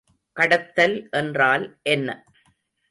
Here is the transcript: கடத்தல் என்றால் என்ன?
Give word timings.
கடத்தல் 0.37 0.95
என்றால் 1.11 1.65
என்ன? 1.83 2.09